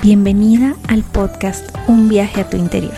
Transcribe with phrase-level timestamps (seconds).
[0.00, 2.94] Bienvenida al podcast Un viaje a tu interior,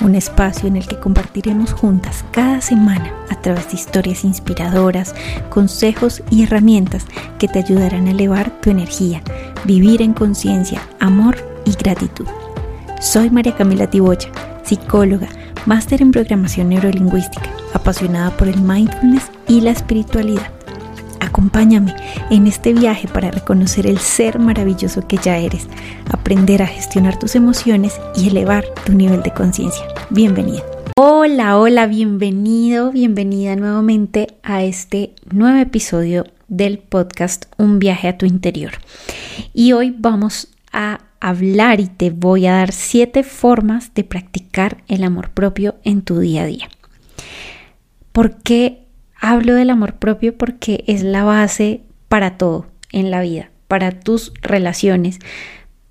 [0.00, 5.14] un espacio en el que compartiremos juntas cada semana a través de historias inspiradoras,
[5.50, 7.04] consejos y herramientas
[7.38, 9.22] que te ayudarán a elevar tu energía,
[9.66, 12.26] vivir en conciencia, amor y gratitud.
[13.02, 14.30] Soy María Camila Tibocha,
[14.64, 15.28] psicóloga,
[15.66, 20.50] máster en programación neurolingüística, apasionada por el mindfulness y la espiritualidad
[21.40, 21.96] Acompáñame
[22.28, 25.68] en este viaje para reconocer el ser maravilloso que ya eres,
[26.10, 29.86] aprender a gestionar tus emociones y elevar tu nivel de conciencia.
[30.10, 30.62] Bienvenida.
[30.98, 38.26] Hola, hola, bienvenido, bienvenida nuevamente a este nuevo episodio del podcast Un viaje a tu
[38.26, 38.72] interior.
[39.54, 45.04] Y hoy vamos a hablar y te voy a dar siete formas de practicar el
[45.04, 46.68] amor propio en tu día a día.
[48.12, 48.89] ¿Por qué
[49.20, 54.32] Hablo del amor propio porque es la base para todo en la vida, para tus
[54.40, 55.18] relaciones,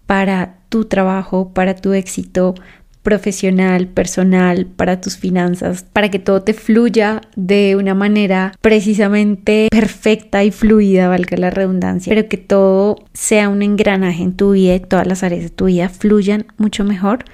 [0.08, 2.56] para tu trabajo, para tu éxito
[3.04, 10.44] profesional, personal, para tus finanzas, para que todo te fluya de una manera precisamente perfecta
[10.44, 14.80] y fluida, valga la redundancia, pero que todo sea un engranaje en tu vida y
[14.80, 17.26] todas las áreas de tu vida fluyan mucho mejor,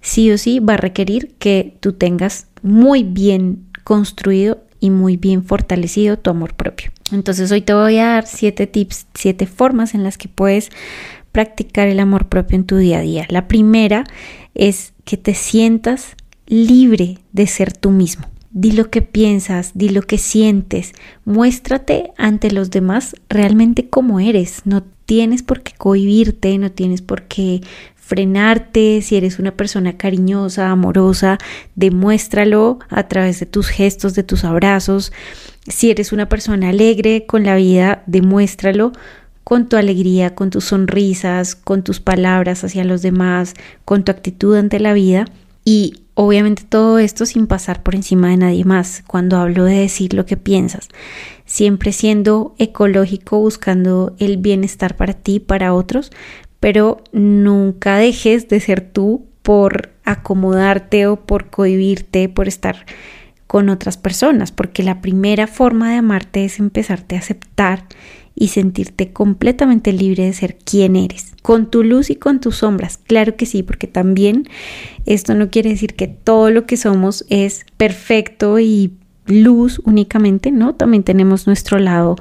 [0.00, 5.42] sí o sí va a requerir que tú tengas muy bien construido y muy bien
[5.42, 6.90] fortalecido tu amor propio.
[7.10, 10.68] Entonces hoy te voy a dar siete tips, siete formas en las que puedes
[11.32, 13.26] practicar el amor propio en tu día a día.
[13.30, 14.04] La primera
[14.54, 18.26] es que te sientas libre de ser tú mismo.
[18.50, 20.92] Di lo que piensas, di lo que sientes,
[21.24, 24.66] muéstrate ante los demás realmente como eres.
[24.66, 27.62] No tienes por qué cohibirte, no tienes por qué
[28.04, 31.38] frenarte, si eres una persona cariñosa, amorosa,
[31.74, 35.10] demuéstralo a través de tus gestos, de tus abrazos.
[35.66, 38.92] Si eres una persona alegre con la vida, demuéstralo
[39.42, 43.54] con tu alegría, con tus sonrisas, con tus palabras hacia los demás,
[43.86, 45.24] con tu actitud ante la vida.
[45.64, 49.02] Y obviamente todo esto sin pasar por encima de nadie más.
[49.06, 50.88] Cuando hablo de decir lo que piensas,
[51.46, 56.10] siempre siendo ecológico, buscando el bienestar para ti, para otros,
[56.64, 62.86] pero nunca dejes de ser tú por acomodarte o por cohibirte, por estar
[63.46, 67.84] con otras personas, porque la primera forma de amarte es empezarte a aceptar
[68.34, 72.96] y sentirte completamente libre de ser quien eres, con tu luz y con tus sombras,
[72.96, 74.48] claro que sí, porque también
[75.04, 78.94] esto no quiere decir que todo lo que somos es perfecto y
[79.26, 80.74] luz únicamente, ¿no?
[80.74, 82.16] También tenemos nuestro lado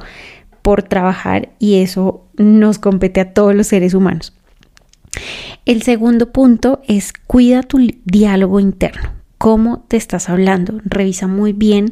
[0.61, 4.33] por trabajar y eso nos compete a todos los seres humanos.
[5.65, 9.11] El segundo punto es cuida tu diálogo interno.
[9.37, 10.79] ¿Cómo te estás hablando?
[10.85, 11.91] Revisa muy bien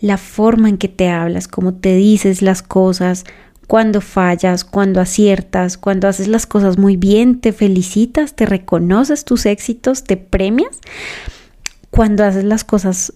[0.00, 3.24] la forma en que te hablas, cómo te dices las cosas,
[3.66, 9.46] cuando fallas, cuando aciertas, cuando haces las cosas muy bien, te felicitas, te reconoces tus
[9.46, 10.80] éxitos, te premias.
[11.90, 13.14] Cuando haces las cosas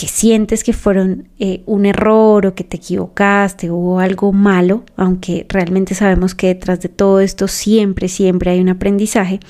[0.00, 5.44] que sientes que fueron eh, un error o que te equivocaste o algo malo, aunque
[5.46, 9.40] realmente sabemos que detrás de todo esto siempre, siempre hay un aprendizaje,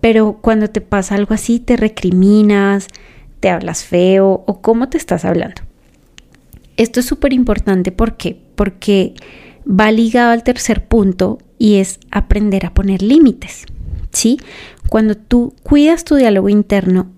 [0.00, 2.86] pero cuando te pasa algo así, te recriminas,
[3.40, 5.62] te hablas feo o cómo te estás hablando.
[6.76, 8.16] Esto es súper importante ¿por
[8.54, 9.14] porque
[9.68, 13.64] va ligado al tercer punto y es aprender a poner límites.
[14.12, 14.38] ¿sí?
[14.88, 17.10] Cuando tú cuidas tu diálogo interno,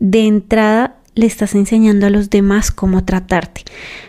[0.00, 3.62] de entrada le estás enseñando a los demás cómo tratarte,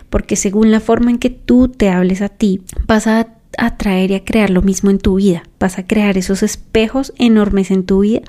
[0.09, 4.15] porque según la forma en que tú te hables a ti, vas a atraer y
[4.15, 8.01] a crear lo mismo en tu vida, vas a crear esos espejos enormes en tu
[8.01, 8.21] vida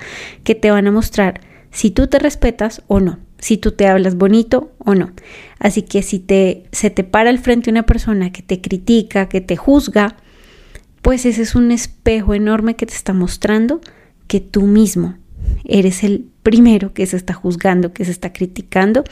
[0.43, 1.41] que te van a mostrar
[1.71, 5.11] si tú te respetas o no, si tú te hablas bonito o no.
[5.59, 9.41] Así que si te se te para al frente una persona que te critica, que
[9.41, 10.15] te juzga,
[11.01, 13.81] pues ese es un espejo enorme que te está mostrando
[14.27, 15.17] que tú mismo
[15.65, 19.03] eres el primero que se está juzgando, que se está criticando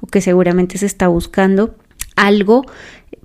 [0.00, 1.76] o que seguramente se está buscando
[2.16, 2.64] algo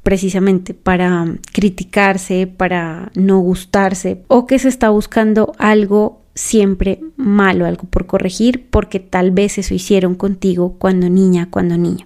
[0.03, 7.85] precisamente para criticarse, para no gustarse o que se está buscando algo siempre malo, algo
[7.85, 12.05] por corregir porque tal vez eso hicieron contigo cuando niña, cuando niño.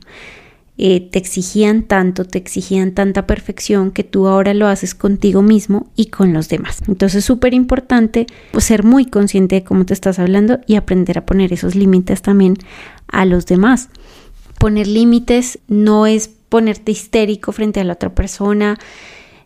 [0.79, 5.87] Eh, te exigían tanto, te exigían tanta perfección que tú ahora lo haces contigo mismo
[5.95, 6.83] y con los demás.
[6.87, 11.17] Entonces es súper importante pues, ser muy consciente de cómo te estás hablando y aprender
[11.17, 12.57] a poner esos límites también
[13.07, 13.89] a los demás.
[14.59, 18.77] Poner límites no es ponerte histérico frente a la otra persona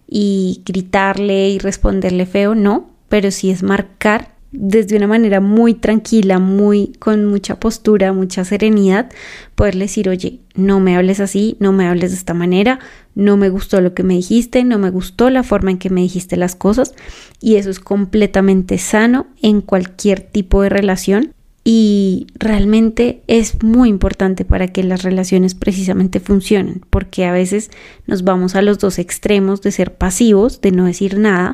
[0.08, 6.40] y gritarle y responderle feo, no, pero sí es marcar desde una manera muy tranquila,
[6.40, 9.10] muy con mucha postura, mucha serenidad,
[9.56, 12.80] poderle decir, oye, no me hables así, no me hables de esta manera,
[13.16, 16.02] no me gustó lo que me dijiste, no me gustó la forma en que me
[16.02, 16.94] dijiste las cosas
[17.40, 21.34] y eso es completamente sano en cualquier tipo de relación.
[21.64, 27.70] Y realmente es muy importante para que las relaciones precisamente funcionen, porque a veces
[28.08, 31.54] nos vamos a los dos extremos de ser pasivos, de no decir nada,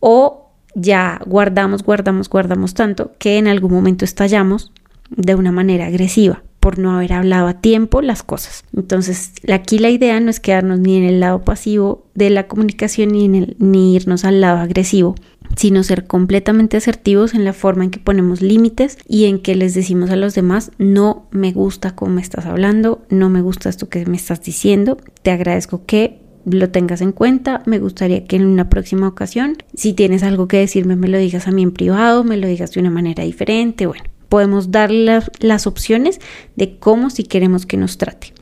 [0.00, 0.41] o
[0.74, 4.72] ya guardamos, guardamos, guardamos tanto que en algún momento estallamos
[5.10, 8.62] de una manera agresiva por no haber hablado a tiempo las cosas.
[8.74, 13.10] Entonces, aquí la idea no es quedarnos ni en el lado pasivo de la comunicación
[13.10, 15.16] ni, en el, ni irnos al lado agresivo,
[15.56, 19.74] sino ser completamente asertivos en la forma en que ponemos límites y en que les
[19.74, 23.88] decimos a los demás, no me gusta cómo me estás hablando, no me gusta esto
[23.88, 27.62] que me estás diciendo, te agradezco que lo tengas en cuenta.
[27.66, 31.46] Me gustaría que en una próxima ocasión, si tienes algo que decirme, me lo digas
[31.48, 33.86] a mí en privado, me lo digas de una manera diferente.
[33.86, 36.18] Bueno, podemos darle las, opciones
[36.56, 38.32] de cómo si queremos que nos trate.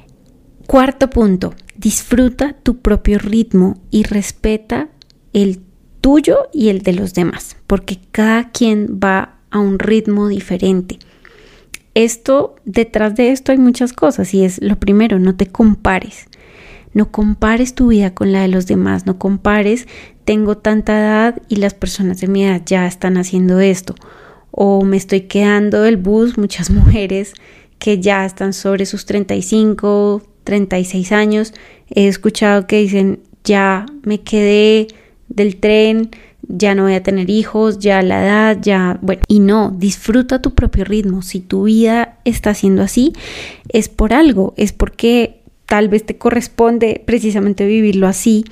[0.67, 4.89] Cuarto punto, disfruta tu propio ritmo y respeta
[5.33, 5.61] el
[6.01, 11.01] tuyo y el de los demás, porque cada quien va a un ritmo diferente.
[11.95, 16.29] Esto, detrás de esto hay muchas cosas y es lo primero, no te compares.
[16.93, 19.87] No compares tu vida con la de los demás, no compares,
[20.25, 23.95] tengo tanta edad y las personas de mi edad ya están haciendo esto
[24.51, 27.35] o me estoy quedando del bus, muchas mujeres
[27.79, 31.55] que ya están sobre sus 35, 36 años,
[31.89, 34.89] he escuchado que dicen, ya me quedé
[35.29, 36.11] del tren,
[36.47, 40.55] ya no voy a tener hijos, ya la edad, ya, bueno, y no, disfruta tu
[40.55, 41.23] propio ritmo.
[41.23, 43.13] Si tu vida está siendo así,
[43.69, 45.40] es por algo, es porque
[45.71, 48.45] tal vez te corresponde precisamente vivirlo así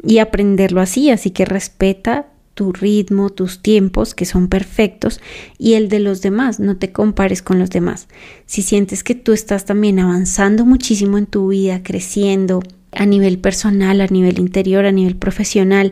[0.00, 5.20] y aprenderlo así, así que respeta tu ritmo, tus tiempos, que son perfectos,
[5.58, 8.06] y el de los demás, no te compares con los demás.
[8.46, 12.62] Si sientes que tú estás también avanzando muchísimo en tu vida, creciendo
[12.92, 15.90] a nivel personal, a nivel interior, a nivel profesional,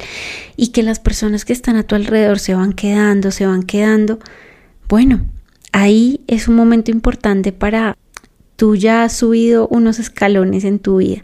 [0.57, 4.21] y que las personas que están a tu alrededor se van quedando, se van quedando,
[4.89, 5.27] bueno,
[5.73, 7.97] ahí es un momento importante para
[8.61, 11.23] tú ya has subido unos escalones en tu vida.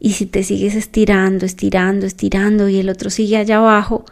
[0.00, 4.06] Y si te sigues estirando, estirando, estirando y el otro sigue allá abajo,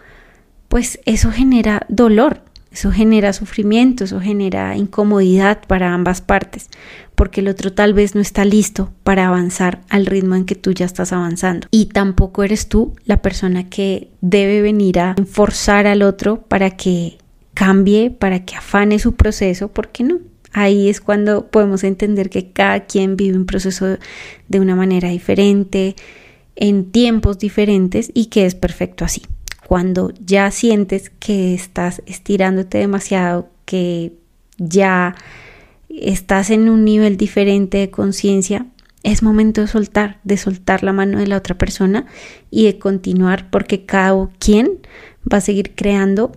[0.69, 6.69] pues eso genera dolor, eso genera sufrimiento, eso genera incomodidad para ambas partes,
[7.15, 10.73] porque el otro tal vez no está listo para avanzar al ritmo en que tú
[10.73, 11.69] ya estás avanzando.
[11.71, 17.17] Y tampoco eres tú la persona que debe venir a forzar al otro para que
[17.55, 20.32] cambie, para que afane su proceso, porque no.
[20.53, 23.99] Ahí es cuando podemos entender que cada quien vive un proceso
[24.49, 25.97] de una manera diferente,
[26.57, 29.23] en tiempos diferentes y que es perfecto así.
[29.67, 34.13] Cuando ya sientes que estás estirándote demasiado, que
[34.59, 35.15] ya
[35.89, 38.67] estás en un nivel diferente de conciencia,
[39.03, 42.07] es momento de soltar, de soltar la mano de la otra persona
[42.51, 44.81] y de continuar porque cada quien
[45.31, 46.33] va a seguir creando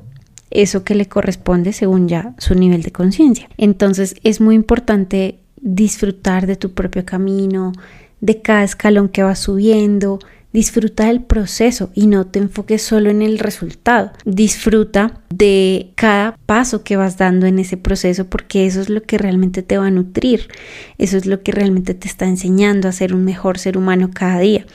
[0.52, 3.50] eso que le corresponde según ya su nivel de conciencia.
[3.58, 7.74] Entonces es muy importante disfrutar de tu propio camino,
[8.22, 10.20] de cada escalón que vas subiendo,
[10.56, 14.14] Disfruta del proceso y no te enfoques solo en el resultado.
[14.24, 19.18] Disfruta de cada paso que vas dando en ese proceso porque eso es lo que
[19.18, 20.48] realmente te va a nutrir.
[20.98, 24.40] Eso es lo que realmente te está enseñando a ser un mejor ser humano cada
[24.40, 24.66] día.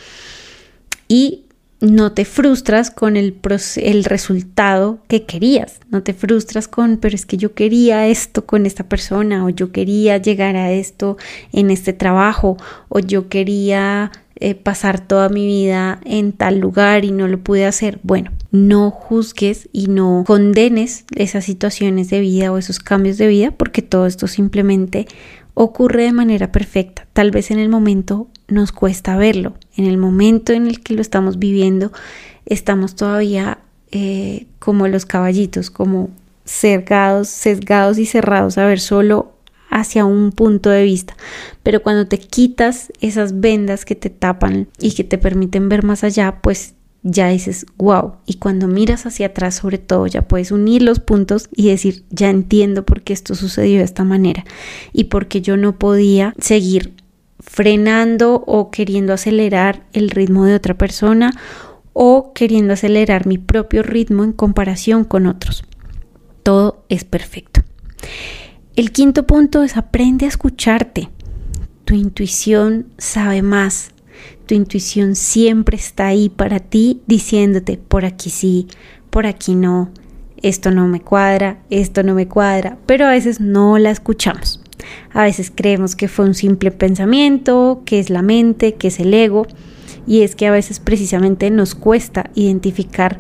[1.09, 1.45] Y
[1.81, 3.39] no te frustras con el,
[3.77, 8.67] el, resultado que querías, no te frustras con, pero es que yo quería esto con
[8.67, 11.17] esta persona, o yo quería llegar a esto
[11.53, 12.59] en este trabajo,
[12.89, 17.67] o yo quería eh, pasar toda mi vida en tal lugar y no lo pude
[17.67, 18.01] hacer.
[18.03, 23.51] Bueno, no juzgues y no condenes esas situaciones de vida o esos cambios de vida
[23.51, 25.07] porque todo esto simplemente
[25.63, 27.07] ocurre de manera perfecta.
[27.13, 31.03] Tal vez en el momento nos cuesta verlo, en el momento en el que lo
[31.03, 31.93] estamos viviendo
[32.47, 33.59] estamos todavía
[33.93, 36.09] eh, como los caballitos, como
[36.45, 39.35] cercados, sesgados y cerrados a ver solo
[39.69, 41.15] hacia un punto de vista.
[41.63, 46.05] Pero cuando te quitas esas vendas que te tapan y que te permiten ver más
[46.05, 48.17] allá, pues ya dices, wow.
[48.27, 52.31] Y cuando miras hacia atrás, sobre todo, ya puedes unir los puntos y decir, ya
[52.31, 54.45] entiendo por qué esto sucedió de esta manera
[54.93, 56.95] y por qué yo no podía seguir
[57.39, 61.33] frenando o queriendo acelerar el ritmo de otra persona
[61.93, 65.65] o queriendo acelerar mi propio ritmo en comparación con otros.
[66.43, 67.63] Todo es perfecto.
[68.77, 71.09] El quinto punto es aprende a escucharte.
[71.85, 73.91] Tu intuición sabe más.
[74.47, 78.67] Tu intuición siempre está ahí para ti diciéndote por aquí sí,
[79.11, 79.91] por aquí no,
[80.43, 84.61] esto no me cuadra, esto no me cuadra, pero a veces no la escuchamos.
[85.13, 89.13] A veces creemos que fue un simple pensamiento, que es la mente, que es el
[89.13, 89.47] ego,
[90.07, 93.19] y es que a veces precisamente nos cuesta identificar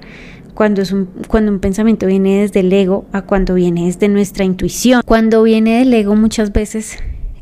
[0.54, 4.44] cuando, es un, cuando un pensamiento viene desde el ego a cuando viene desde nuestra
[4.44, 5.02] intuición.
[5.04, 6.98] Cuando viene del ego muchas veces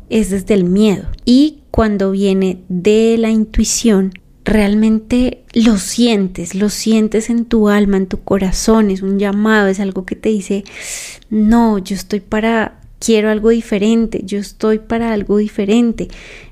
[0.09, 1.07] es desde el miedo.
[1.25, 4.13] Y cuando viene de la intuición
[4.49, 9.79] realmente lo sientes, lo sientes en tu alma, en tu corazón, es un llamado, es
[9.79, 10.63] algo que te dice,
[11.29, 16.07] no, yo estoy para, quiero algo diferente, yo estoy para algo diferente,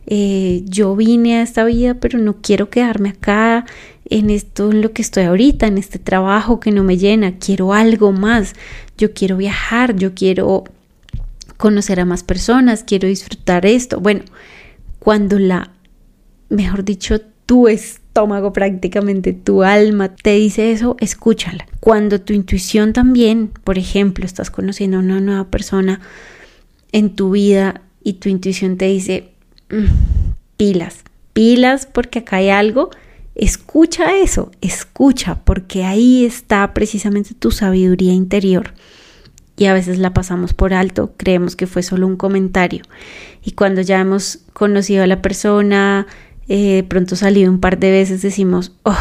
[0.05, 3.65] eh, yo vine a esta vida, pero no quiero quedarme acá
[4.09, 7.73] en esto, en lo que estoy ahorita, en este trabajo que no me llena, quiero
[7.73, 8.53] algo más,
[8.97, 10.65] yo quiero viajar, yo quiero
[11.57, 13.99] conocer a más personas, quiero disfrutar esto.
[13.99, 14.21] Bueno,
[14.99, 15.71] cuando la,
[16.49, 21.65] mejor dicho, tu estómago prácticamente, tu alma te dice eso, escúchala.
[21.79, 26.01] Cuando tu intuición también, por ejemplo, estás conociendo a una nueva persona
[26.91, 29.29] en tu vida y tu intuición te dice,
[29.69, 32.89] mm, pilas, pilas porque acá hay algo,
[33.35, 38.73] escucha eso, escucha porque ahí está precisamente tu sabiduría interior
[39.57, 42.83] y a veces la pasamos por alto, creemos que fue solo un comentario.
[43.43, 46.05] Y cuando ya hemos conocido a la persona,
[46.47, 48.95] eh, pronto salido un par de veces, decimos, oh,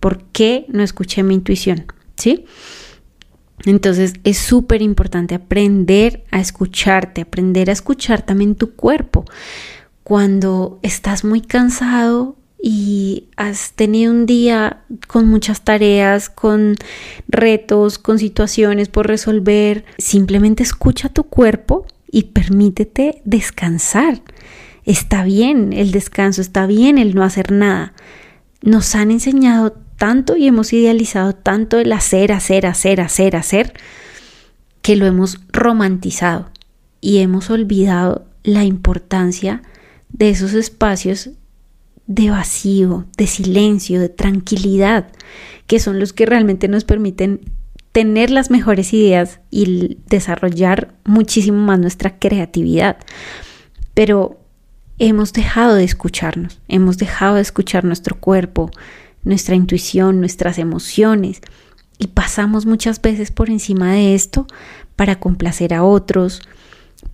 [0.00, 1.92] ¿por qué no escuché mi intuición?
[2.16, 2.46] ¿Sí?
[3.66, 9.26] Entonces es súper importante aprender a escucharte, aprender a escuchar también tu cuerpo.
[10.04, 16.74] Cuando estás muy cansado, y has tenido un día con muchas tareas, con
[17.28, 24.22] retos, con situaciones por resolver, simplemente escucha tu cuerpo y permítete descansar.
[24.84, 27.92] Está bien el descanso, está bien el no hacer nada.
[28.62, 33.72] Nos han enseñado tanto y hemos idealizado tanto el hacer, hacer, hacer, hacer, hacer,
[34.82, 36.50] que lo hemos romantizado
[37.00, 39.62] y hemos olvidado la importancia
[40.08, 41.30] de esos espacios
[42.08, 45.12] de vacío, de silencio, de tranquilidad,
[45.66, 47.52] que son los que realmente nos permiten
[47.92, 52.96] tener las mejores ideas y desarrollar muchísimo más nuestra creatividad.
[53.94, 54.40] Pero
[54.98, 58.70] hemos dejado de escucharnos, hemos dejado de escuchar nuestro cuerpo,
[59.22, 61.42] nuestra intuición, nuestras emociones
[61.98, 64.46] y pasamos muchas veces por encima de esto
[64.96, 66.40] para complacer a otros,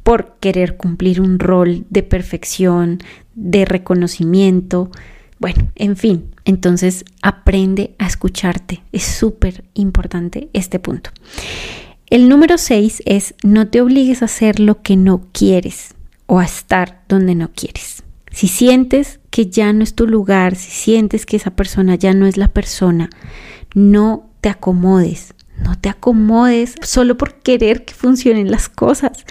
[0.04, 2.98] por querer cumplir un rol de perfección,
[3.34, 4.90] de reconocimiento.
[5.40, 8.84] Bueno, en fin, entonces aprende a escucharte.
[8.92, 11.10] Es súper importante este punto.
[12.08, 15.94] El número 6 es no te obligues a hacer lo que no quieres
[16.26, 18.04] o a estar donde no quieres.
[18.30, 22.26] Si sientes que ya no es tu lugar, si sientes que esa persona ya no
[22.26, 23.08] es la persona,
[23.74, 29.24] no te acomodes, no te acomodes solo por querer que funcionen las cosas.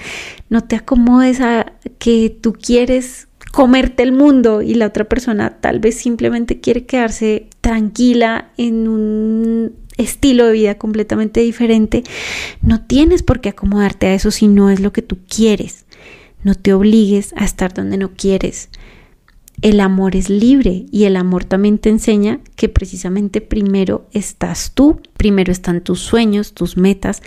[0.49, 5.79] No te acomodes a que tú quieres comerte el mundo y la otra persona tal
[5.79, 12.03] vez simplemente quiere quedarse tranquila en un estilo de vida completamente diferente.
[12.61, 15.85] No tienes por qué acomodarte a eso si no es lo que tú quieres.
[16.43, 18.69] No te obligues a estar donde no quieres
[19.63, 24.99] el amor es libre y el amor también te enseña que precisamente primero estás tú,
[25.15, 27.23] primero están tus sueños, tus metas,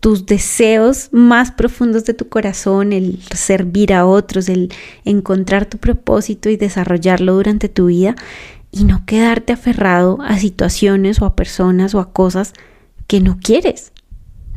[0.00, 4.72] tus deseos más profundos de tu corazón, el servir a otros, el
[5.04, 8.16] encontrar tu propósito y desarrollarlo durante tu vida
[8.72, 12.52] y no quedarte aferrado a situaciones o a personas o a cosas
[13.06, 13.92] que no quieres.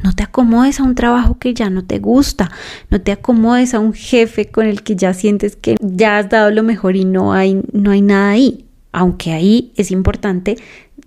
[0.04, 2.52] No te acomodes a un trabajo que ya no te gusta,
[2.90, 6.52] no te acomodes a un jefe con el que ya sientes que ya has dado
[6.52, 8.66] lo mejor y no hay, no hay nada ahí.
[8.92, 10.58] Aunque ahí es importante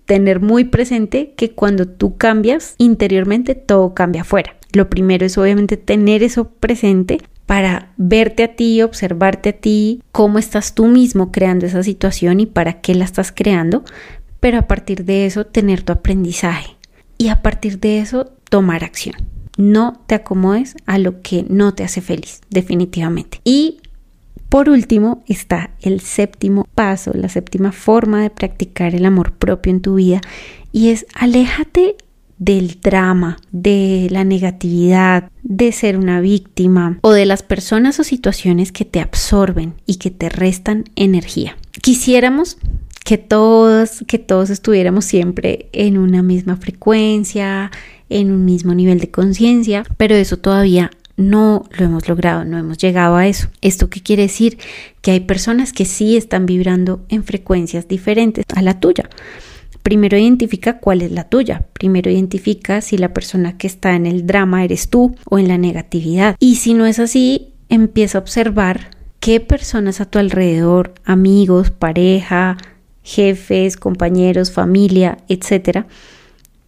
[0.07, 4.57] tener muy presente que cuando tú cambias interiormente, todo cambia afuera.
[4.73, 10.39] Lo primero es obviamente tener eso presente para verte a ti, observarte a ti, cómo
[10.39, 13.85] estás tú mismo creando esa situación y para qué la estás creando,
[14.41, 16.77] pero a partir de eso tener tu aprendizaje.
[17.19, 19.17] Y a partir de eso tomar acción.
[19.57, 23.41] No te acomodes a lo que no te hace feliz, definitivamente.
[23.45, 23.79] Y
[24.49, 29.81] por último está el séptimo paso, la séptima forma de practicar el amor propio en
[29.81, 30.21] tu vida
[30.73, 31.97] y es aléjate
[32.39, 38.73] del drama, de la negatividad, de ser una víctima o de las personas o situaciones
[38.73, 41.57] que te absorben y que te restan energía.
[41.83, 42.59] Quisiéramos
[43.05, 47.71] que todos, que todos estuviéramos siempre en una misma frecuencia,
[48.09, 52.79] en un mismo nivel de conciencia, pero eso todavía no lo hemos logrado, no hemos
[52.79, 53.49] llegado a eso.
[53.63, 54.59] ¿Esto qué quiere decir?
[55.01, 59.09] Que hay personas que sí están vibrando en frecuencias diferentes a la tuya.
[59.83, 61.67] Primero identifica cuál es la tuya.
[61.73, 65.59] Primero identifica si la persona que está en el drama eres tú o en la
[65.59, 66.37] negatividad.
[66.41, 72.59] Y si no es así, empieza a observar qué personas a tu alrededor, amigos, pareja,
[73.03, 75.87] jefes, compañeros, familia, etcétera,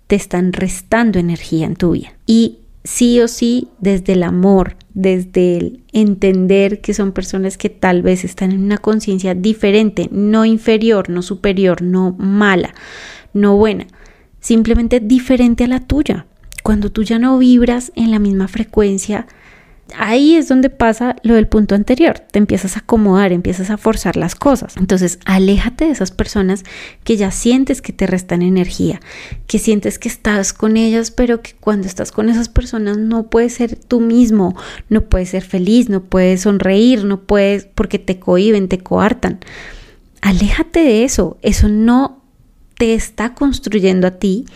[0.09, 2.15] te están restando energía en tu vida.
[2.27, 8.03] Y sí o sí, desde el amor, desde el entender que son personas que tal
[8.03, 12.75] vez están en una conciencia diferente, no inferior, no superior, no mala,
[13.35, 13.87] no buena,
[14.41, 16.27] simplemente diferente a la tuya.
[16.63, 19.27] Cuando tú ya no vibras en la misma frecuencia,
[19.97, 22.19] ahí es donde pasa lo del punto anterior.
[22.19, 24.77] Te empiezas a acomodar, empiezas a forzar las cosas.
[24.77, 26.65] Entonces, aléjate de esas personas
[27.05, 29.01] que ya sientes que te restan energía,
[29.47, 33.55] que sientes que estás con ellas, pero que cuando estás con esas personas no puedes
[33.55, 34.57] ser tú mismo,
[34.89, 39.41] no puedes ser feliz, no puedes sonreír, no puedes porque te cohiben, te coartan.
[40.21, 41.39] Aléjate de eso.
[41.43, 42.23] Eso no
[42.77, 44.47] te está construyendo a ti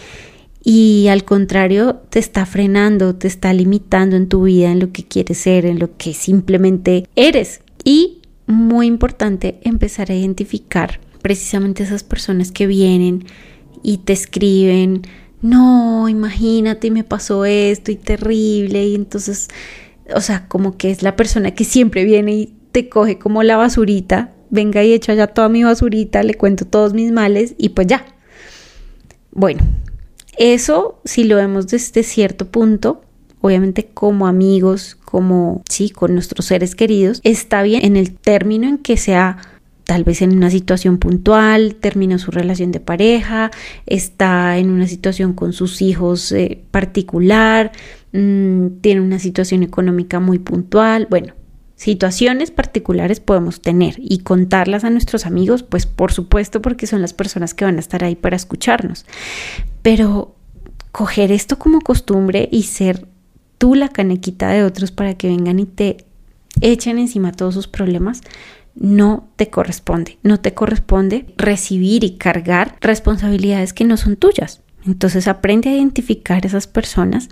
[0.65, 5.05] y al contrario te está frenando, te está limitando en tu vida, en lo que
[5.05, 7.61] quieres ser, en lo que simplemente eres.
[7.85, 13.25] Y muy importante empezar a identificar precisamente esas personas que vienen
[13.83, 15.03] y te escriben,
[15.41, 19.49] no, imagínate, me pasó esto y terrible, y entonces,
[20.15, 23.57] o sea, como que es la persona que siempre viene y te coge como la
[23.57, 27.89] basurita, venga y echo allá toda mi basurita, le cuento todos mis males y pues
[27.89, 28.05] ya.
[29.33, 29.63] Bueno,
[30.39, 33.03] eso, si lo vemos desde cierto punto,
[33.41, 38.79] obviamente como amigos, como sí, con nuestros seres queridos, está bien en el término en
[38.79, 39.39] que sea
[39.85, 43.51] tal vez en una situación puntual, terminó su relación de pareja,
[43.85, 47.73] está en una situación con sus hijos eh, particular,
[48.13, 51.35] mm, tiene una situación económica muy puntual, bueno,
[51.75, 57.13] situaciones particulares podemos tener y contarlas a nuestros amigos, pues por supuesto porque son las
[57.13, 59.05] personas que van a estar ahí para escucharnos.
[59.83, 60.37] Pero
[60.93, 63.07] coger esto como costumbre y ser
[63.59, 66.05] tú la canequita de otros para que vengan y te
[66.61, 68.23] echen encima todos sus problemas,
[68.75, 70.19] no te corresponde.
[70.23, 74.63] No te corresponde recibir y cargar responsabilidades que no son tuyas.
[74.87, 77.29] Entonces aprende a identificar esas personas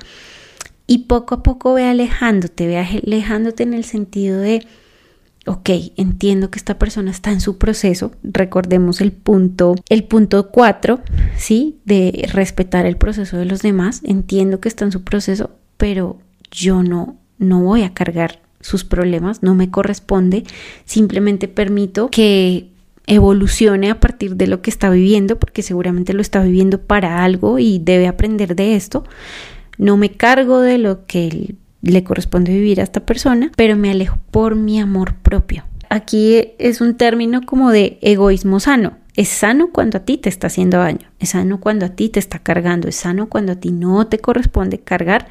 [0.86, 4.66] y poco a poco ve alejándote, ve alejándote en el sentido de,
[5.46, 11.00] ok, entiendo que esta persona está en su proceso, recordemos el punto, el punto 4,
[11.36, 11.78] ¿sí?
[11.84, 16.18] De respetar el proceso de los demás, entiendo que está en su proceso, pero
[16.50, 20.44] yo no, no voy a cargar sus problemas, no me corresponde,
[20.84, 22.68] simplemente permito que
[23.06, 27.58] evolucione a partir de lo que está viviendo, porque seguramente lo está viviendo para algo
[27.58, 29.04] y debe aprender de esto,
[29.78, 34.18] no me cargo de lo que le corresponde vivir a esta persona, pero me alejo
[34.30, 35.64] por mi amor propio.
[35.88, 38.98] Aquí es un término como de egoísmo sano.
[39.16, 42.20] Es sano cuando a ti te está haciendo daño, es sano cuando a ti te
[42.20, 45.26] está cargando, es sano cuando a ti no te corresponde cargar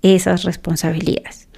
[0.00, 1.48] esas responsabilidades.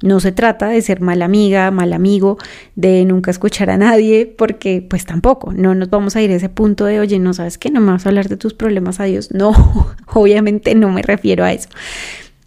[0.00, 2.38] No se trata de ser mala amiga, mal amigo,
[2.76, 6.48] de nunca escuchar a nadie, porque pues tampoco, no nos vamos a ir a ese
[6.48, 9.04] punto de, oye, no sabes qué, no me vas a hablar de tus problemas a
[9.04, 9.32] Dios.
[9.32, 9.52] No,
[10.12, 11.68] obviamente no me refiero a eso.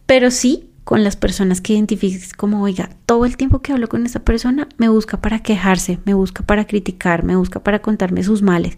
[0.06, 4.06] Pero sí con las personas que identifiques como, oiga, todo el tiempo que hablo con
[4.06, 8.42] esa persona me busca para quejarse, me busca para criticar, me busca para contarme sus
[8.42, 8.78] males.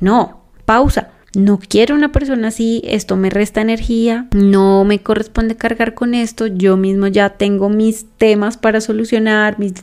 [0.00, 5.94] No, pausa no quiero una persona así, esto me resta energía, no me corresponde cargar
[5.94, 9.74] con esto, yo mismo ya tengo mis temas para solucionar, mis,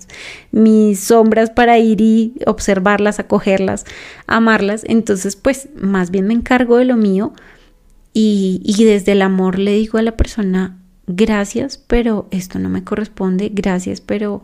[0.52, 3.86] mis sombras para ir y observarlas, acogerlas,
[4.28, 7.34] amarlas, entonces pues más bien me encargo de lo mío
[8.14, 12.84] y, y desde el amor le digo a la persona, gracias, pero esto no me
[12.84, 14.44] corresponde, gracias, pero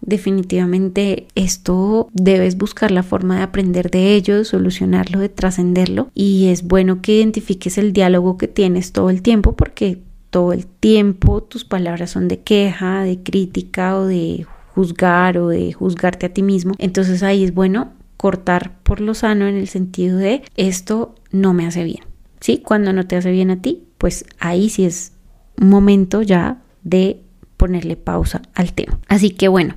[0.00, 6.48] definitivamente esto debes buscar la forma de aprender de ello, de solucionarlo, de trascenderlo y
[6.48, 9.98] es bueno que identifiques el diálogo que tienes todo el tiempo porque
[10.30, 15.72] todo el tiempo tus palabras son de queja, de crítica o de juzgar o de
[15.72, 16.74] juzgarte a ti mismo.
[16.78, 21.66] Entonces ahí es bueno cortar por lo sano en el sentido de esto no me
[21.66, 22.04] hace bien.
[22.40, 22.58] ¿Sí?
[22.58, 25.13] Cuando no te hace bien a ti, pues ahí sí es
[25.56, 27.20] momento ya de
[27.56, 28.98] ponerle pausa al tema.
[29.08, 29.74] Así que bueno,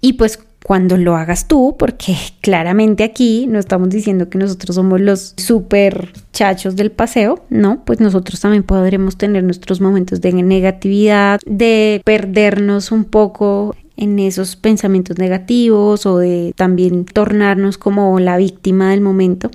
[0.00, 5.00] y pues cuando lo hagas tú, porque claramente aquí no estamos diciendo que nosotros somos
[5.00, 11.40] los super chachos del paseo, no, pues nosotros también podremos tener nuestros momentos de negatividad,
[11.46, 18.90] de perdernos un poco en esos pensamientos negativos o de también tornarnos como la víctima
[18.90, 19.50] del momento,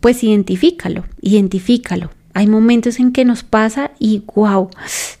[0.00, 2.10] pues identifícalo, identifícalo.
[2.36, 4.68] Hay momentos en que nos pasa y wow,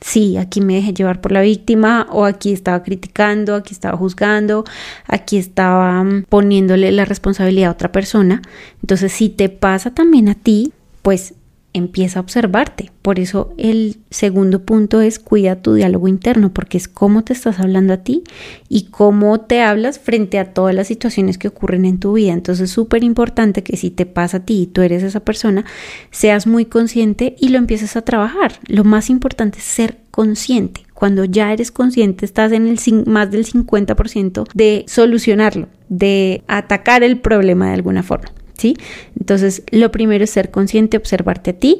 [0.02, 4.64] sí, aquí me dejé llevar por la víctima o aquí estaba criticando, aquí estaba juzgando,
[5.06, 8.42] aquí estaba mm, poniéndole la responsabilidad a otra persona.
[8.82, 11.32] Entonces, si te pasa también a ti, pues
[11.76, 12.90] empieza a observarte.
[13.02, 17.60] Por eso el segundo punto es cuida tu diálogo interno, porque es cómo te estás
[17.60, 18.24] hablando a ti
[18.68, 22.32] y cómo te hablas frente a todas las situaciones que ocurren en tu vida.
[22.32, 25.64] Entonces es súper importante que si te pasa a ti y tú eres esa persona,
[26.10, 28.52] seas muy consciente y lo empieces a trabajar.
[28.66, 30.86] Lo más importante es ser consciente.
[30.94, 37.20] Cuando ya eres consciente, estás en el más del 50% de solucionarlo, de atacar el
[37.20, 38.30] problema de alguna forma.
[38.56, 38.76] ¿Sí?
[39.18, 41.78] Entonces, lo primero es ser consciente, observarte a ti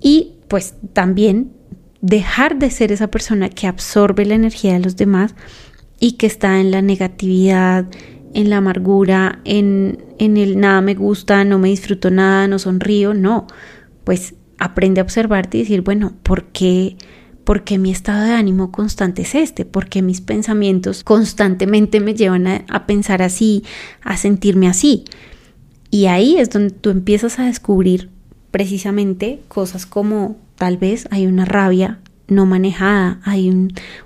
[0.00, 1.52] y pues también
[2.00, 5.34] dejar de ser esa persona que absorbe la energía de los demás
[5.98, 7.86] y que está en la negatividad,
[8.34, 13.14] en la amargura, en, en el nada me gusta, no me disfruto nada, no sonrío,
[13.14, 13.46] no,
[14.04, 16.96] pues aprende a observarte y decir, bueno, ¿por qué?
[17.48, 22.66] porque mi estado de ánimo constante es este, porque mis pensamientos constantemente me llevan a,
[22.68, 23.64] a, pensar así,
[24.02, 25.04] a sentirme así.
[25.90, 28.10] Y ahí es donde tú empiezas a descubrir
[28.50, 31.98] precisamente cosas como tal vez hay una rabia
[32.28, 33.50] no manejada, hay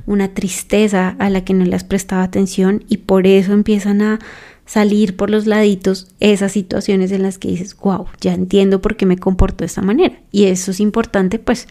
[0.06, 4.20] una tristeza a la que no le has prestado atención y por eso empiezan a
[4.64, 9.06] salir por los laditos esas situaciones en las que dices, wow, ya entiendo por qué
[9.06, 10.20] me comporto de esta manera.
[10.30, 11.66] Y eso es importante, pues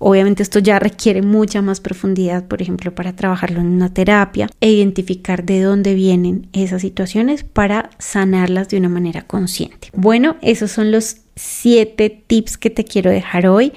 [0.00, 4.72] obviamente esto ya requiere mucha más profundidad, por ejemplo, para trabajarlo en una terapia e
[4.72, 9.88] identificar de dónde vienen esas situaciones para sanarlas de una manera consciente.
[9.94, 13.72] Bueno, esos son los siete tips que te quiero dejar hoy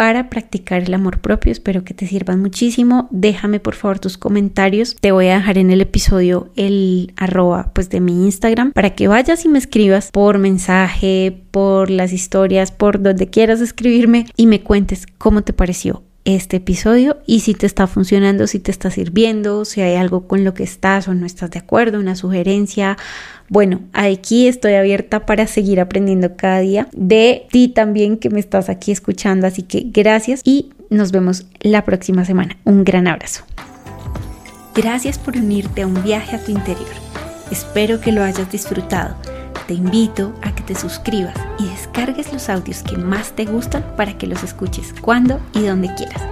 [0.00, 1.52] para practicar el amor propio.
[1.52, 3.06] Espero que te sirvan muchísimo.
[3.10, 4.96] Déjame por favor tus comentarios.
[4.98, 9.08] Te voy a dejar en el episodio el arroba pues de mi Instagram para que
[9.08, 14.62] vayas y me escribas por mensaje, por las historias, por donde quieras escribirme y me
[14.62, 16.02] cuentes cómo te pareció
[16.34, 20.44] este episodio y si te está funcionando, si te está sirviendo, si hay algo con
[20.44, 22.96] lo que estás o no estás de acuerdo, una sugerencia.
[23.48, 28.68] Bueno, aquí estoy abierta para seguir aprendiendo cada día de ti también que me estás
[28.68, 32.56] aquí escuchando, así que gracias y nos vemos la próxima semana.
[32.64, 33.44] Un gran abrazo.
[34.74, 36.88] Gracias por unirte a un viaje a tu interior.
[37.50, 39.16] Espero que lo hayas disfrutado
[39.66, 44.16] te invito a que te suscribas y descargues los audios que más te gustan para
[44.18, 46.22] que los escuches cuando y donde quieras.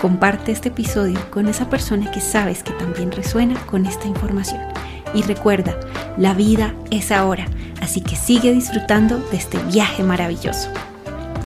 [0.00, 4.60] Comparte este episodio con esa persona que sabes que también resuena con esta información.
[5.14, 5.78] Y recuerda,
[6.16, 7.46] la vida es ahora,
[7.80, 10.70] así que sigue disfrutando de este viaje maravilloso.